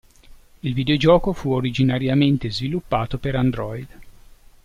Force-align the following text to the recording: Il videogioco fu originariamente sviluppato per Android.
Il 0.61 0.73
videogioco 0.73 1.31
fu 1.31 1.51
originariamente 1.51 2.49
sviluppato 2.49 3.19
per 3.19 3.35
Android. 3.35 3.87